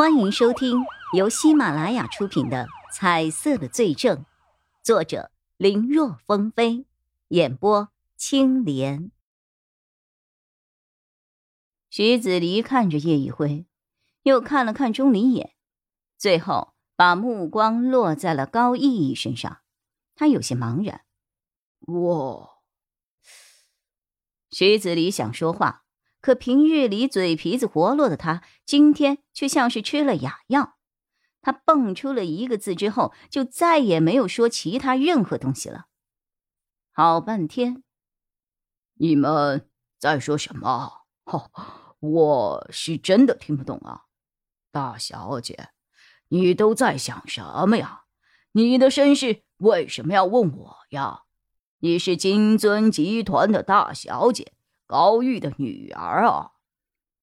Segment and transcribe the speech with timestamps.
[0.00, 4.16] 欢迎收听由喜马拉雅出品的《彩色的罪证》，
[4.82, 6.86] 作者林若风飞，
[7.28, 9.12] 演播青莲。
[11.90, 13.66] 徐子离看着叶一辉，
[14.22, 15.54] 又看了看钟离眼，
[16.16, 19.58] 最后把目光落在了高逸逸身上。
[20.14, 21.02] 他有些茫然。
[21.80, 22.62] 我，
[24.48, 25.79] 徐子离想说话。
[26.20, 30.76] 可平日里嘴皮子活络的他，今天却像是吃了哑药。
[31.42, 35.86] 他蹦出了一个字之后，就再也没有说其他任何东西了。
[36.92, 37.82] 好半天，
[38.94, 39.66] 你们
[39.98, 41.04] 在说什么？
[41.24, 41.50] 哦，
[42.00, 44.02] 我是真的听不懂啊！
[44.70, 45.70] 大小姐，
[46.28, 48.02] 你都在想什么呀？
[48.52, 51.22] 你的身世为什么要问我呀？
[51.78, 54.52] 你是金尊集团的大小姐。
[54.90, 56.50] 高玉的女儿啊，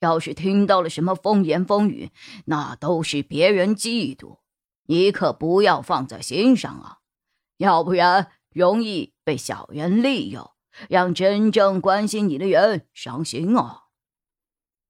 [0.00, 2.10] 要是听到了什么风言风语，
[2.46, 4.40] 那都是别人嫉妒，
[4.86, 6.98] 你可不要放在心上啊，
[7.58, 10.50] 要不然容易被小人利用，
[10.88, 13.84] 让真正关心你的人伤心啊。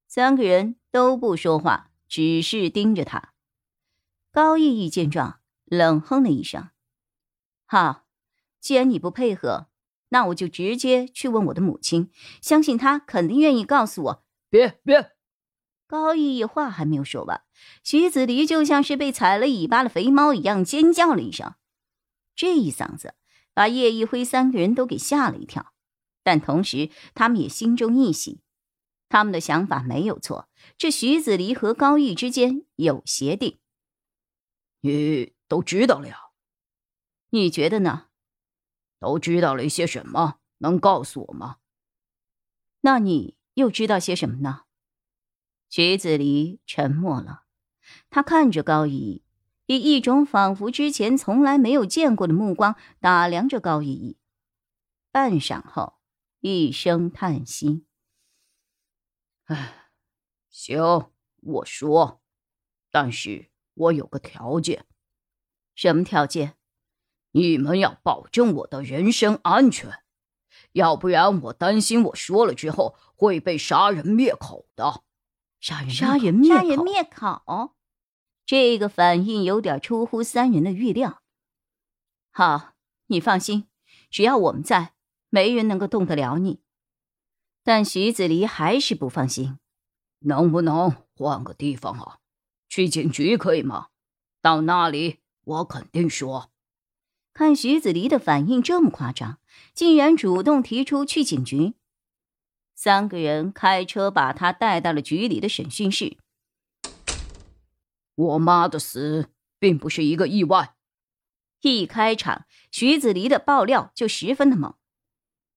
[0.09, 3.35] 三个人都不说话，只是盯着他。
[4.31, 6.71] 高逸逸见状，冷哼了一声
[7.69, 8.07] ：“好，
[8.59, 9.67] 既然你不配合。”
[10.13, 12.11] 那我就直接去问我的母亲，
[12.43, 14.25] 相信她肯定愿意告诉我。
[14.51, 15.13] 别别！
[15.87, 17.43] 高逸逸话还没有说完，
[17.83, 21.55] 徐子离就像是被踩了尾巴的肥猫一样尖叫了一声。
[22.37, 23.15] 这一嗓子
[23.55, 25.73] 把叶一辉三个人都给吓了一跳，
[26.23, 28.43] 但同时他们也心中一喜，
[29.09, 33.59] 他们的想法没有错，这徐子离和高逸之间有协定。
[34.83, 36.19] 你都知道了呀？
[37.31, 38.09] 你觉得呢？
[39.03, 40.39] 都知道了一些什么？
[40.59, 41.57] 能告诉我吗？
[42.83, 44.63] 那你又知道些什么呢？
[45.69, 47.43] 徐子离沉默了，
[48.11, 49.25] 他看着高逸，
[49.67, 54.19] 以一种仿佛之前从来没有见过的目光打量着高逸逸。
[55.11, 55.99] 半晌后，
[56.39, 57.85] 一声叹息
[59.47, 59.91] ：“唉，
[60.49, 61.11] 行，
[61.41, 62.23] 我说，
[62.93, 64.87] 但是我有个条件。
[65.75, 66.57] 什么条件？”
[67.33, 70.03] 你们要保证我的人身安全，
[70.73, 75.03] 要不然我担心我说了之后会被杀人灭口的。
[75.61, 77.75] 杀人杀人灭口，杀人灭口，
[78.45, 81.23] 这个反应有点出乎三人的预料。
[82.31, 82.75] 好，
[83.07, 83.67] 你放心，
[84.11, 84.93] 只要我们在，
[85.29, 86.61] 没人能够动得了你。
[87.65, 89.59] 但徐子离还是不放心，
[90.21, 92.19] 能不能换个地方啊？
[92.69, 93.89] 去警局可以吗？
[94.41, 96.52] 到那里我肯定说。
[97.35, 99.39] 看徐子离的反应这么夸张，
[99.75, 101.75] 竟然主动提出去警局。
[102.75, 106.17] 三个人开车把他带到了局里的审讯室。
[108.15, 110.75] 我妈的死并不是一个意外。
[111.63, 114.75] 一开场，徐子离的爆料就十分的猛。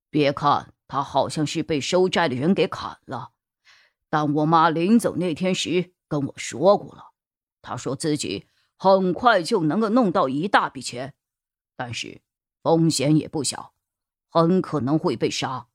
[0.09, 3.31] 别看他好像是被收债的人给砍了，
[4.09, 7.11] 但我妈临走那天时跟我说过了，
[7.61, 8.45] 她说自己
[8.77, 11.15] 很快就能够弄到一大笔钱。
[11.75, 12.21] 但是
[12.61, 13.73] 风险也不小，
[14.29, 15.67] 很可能会被杀。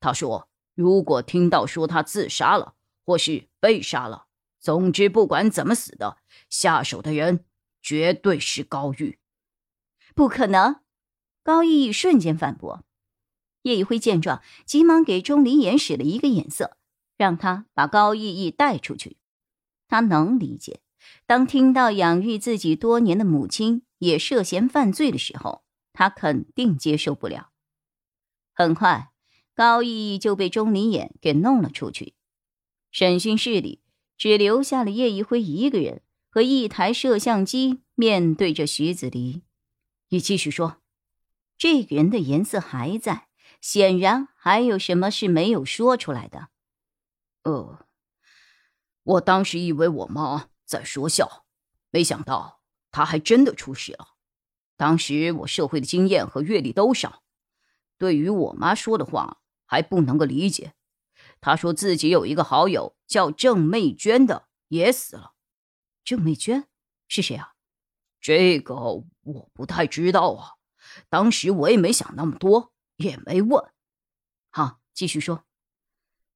[0.00, 2.74] 他说：“如果听到说他自杀了，
[3.04, 4.26] 或是被杀了，
[4.60, 6.18] 总之不管怎么死的，
[6.50, 7.44] 下手的人
[7.80, 9.18] 绝对是高玉。”
[10.14, 10.80] 不可能！
[11.42, 12.84] 高逸逸瞬间反驳。
[13.62, 16.76] 叶一辉见状，急忙给钟离言使了一个眼色，
[17.16, 19.16] 让他把高逸逸带出去。
[19.88, 20.80] 他能理解，
[21.26, 23.85] 当听到养育自己多年的母亲。
[23.98, 27.50] 也涉嫌犯罪的时候，他肯定接受不了。
[28.52, 29.12] 很快，
[29.54, 32.14] 高毅就被钟离眼给弄了出去。
[32.90, 33.82] 审讯室里
[34.16, 39.42] 只留下了叶一辉一个人和一台摄像机，面对着徐子离。
[40.08, 40.82] 你继续说，
[41.58, 43.28] 这个人的颜色还在，
[43.60, 46.48] 显然还有什么是没有说出来的。
[47.42, 47.86] 呃，
[49.02, 51.44] 我当时以为我妈在说笑，
[51.90, 52.55] 没想到。
[52.96, 54.14] 他还真的出事了。
[54.74, 57.22] 当时我社会的经验和阅历都少，
[57.98, 60.72] 对于我妈说的话还不能够理解。
[61.38, 65.34] 她说自己有一个好友叫郑媚娟的也死了。
[66.06, 66.68] 郑媚娟
[67.06, 67.52] 是谁啊？
[68.18, 70.52] 这个我不太知道啊。
[71.10, 73.62] 当时我也没想那么多，也没问。
[74.48, 75.44] 好，继续说。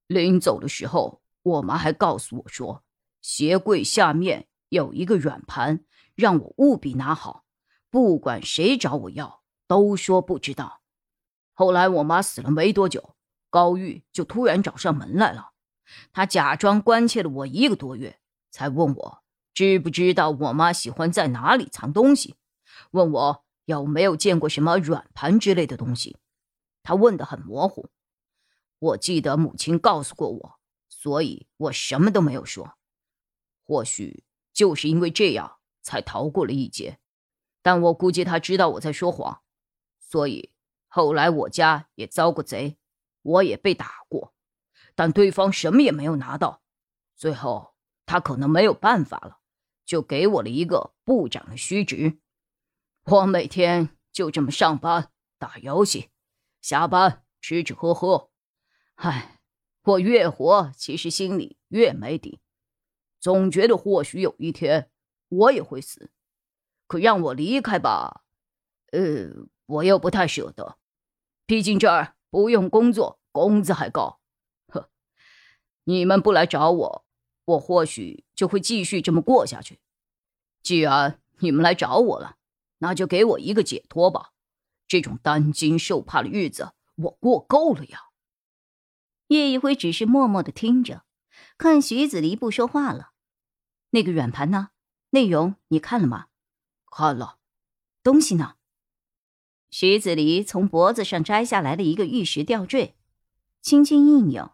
[0.06, 2.84] 临走的时候，我妈还告诉我说，
[3.22, 5.86] 鞋柜下面有一个软盘。
[6.20, 7.44] 让我务必拿好，
[7.90, 10.82] 不管谁找我要，都说不知道。
[11.54, 13.16] 后来我妈死了没多久，
[13.48, 15.50] 高玉就突然找上门来了。
[16.12, 18.20] 他假装关切了我一个多月，
[18.50, 19.22] 才问我
[19.52, 22.36] 知不知道我妈喜欢在哪里藏东西？
[22.92, 26.16] 问我有没有见过什么软盘之类的东西。
[26.82, 27.90] 他问得很模糊。
[28.78, 30.58] 我记得母亲告诉过我，
[30.88, 32.74] 所以我什么都没有说。
[33.64, 35.58] 或许就是因为这样，
[35.90, 37.00] 才逃过了一劫。
[37.62, 39.42] 但我估计他知道我在说谎，
[39.98, 40.52] 所以
[40.86, 42.78] 后来我家也遭过贼，
[43.22, 44.32] 我也被打过，
[44.94, 46.62] 但对方什么也没有拿到。
[47.16, 47.74] 最后
[48.06, 49.40] 他可能没有办法了，
[49.84, 52.20] 就给我了一个部长的虚职。
[53.04, 56.10] 我每天就这么上班、打游戏，
[56.60, 58.30] 下班吃吃喝喝。
[58.94, 59.40] 唉，
[59.82, 62.40] 我越活其实心里越没底，
[63.18, 64.89] 总觉得或许有一天
[65.30, 66.10] 我也会死。
[66.86, 68.24] 可让我离开吧，
[68.92, 69.30] 呃，
[69.66, 70.76] 我又不太舍得，
[71.46, 74.20] 毕竟这儿不用工作，工资还高。
[74.66, 74.90] 呵，
[75.84, 77.06] 你们不来找我，
[77.44, 79.78] 我或许就会继续这么过下去。
[80.62, 82.36] 既然你们来找我了，
[82.78, 84.32] 那就给我一个解脱吧。
[84.88, 88.06] 这种担惊受怕的日子，我过够了呀。
[89.28, 91.04] 叶一辉只是默默的听着，
[91.56, 93.12] 看徐子离不说话了。
[93.90, 94.70] 那个软盘呢？
[95.10, 96.26] 内容你看了吗？
[96.90, 97.38] 看了，
[98.02, 98.54] 东西呢？
[99.70, 102.96] 徐子离从脖子上摘下来了一个玉石吊坠，
[103.60, 104.52] 轻轻一扭，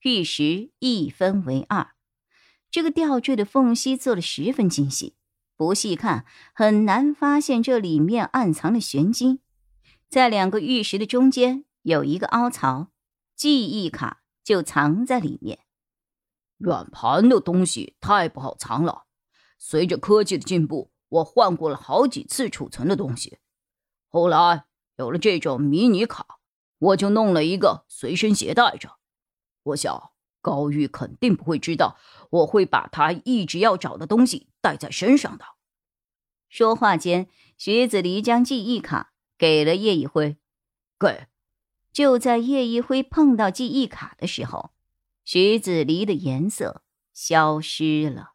[0.00, 1.92] 玉石一分为二。
[2.70, 5.14] 这个吊坠的缝隙做的十分精细，
[5.56, 9.40] 不细看很难发现这里面暗藏的玄机。
[10.08, 12.88] 在两个玉石的中间有一个凹槽，
[13.34, 15.60] 记忆卡就藏在里面。
[16.56, 19.04] 软盘的东西太不好藏了，
[19.58, 20.90] 随着科技的进步。
[21.10, 23.38] 我换过了好几次储存的东西，
[24.08, 24.66] 后来
[24.96, 26.38] 有了这种迷你卡，
[26.78, 28.98] 我就弄了一个随身携带着。
[29.62, 30.10] 我想
[30.42, 31.96] 高玉肯定不会知道
[32.28, 35.46] 我会把他一直要找的东西带在身上的。
[36.50, 40.36] 说话间，徐子离将记忆卡给了叶一辉。
[40.98, 41.28] 给。
[41.90, 44.72] 就在叶一辉碰到记忆卡的时候，
[45.24, 46.82] 徐子离的颜色
[47.14, 48.34] 消失了。